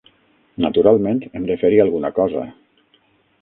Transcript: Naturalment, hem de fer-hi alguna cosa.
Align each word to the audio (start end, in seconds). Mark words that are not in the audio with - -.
Naturalment, 0.65 1.19
hem 1.33 1.45
de 1.51 1.59
fer-hi 1.65 1.79
alguna 1.85 2.13
cosa. 2.17 2.47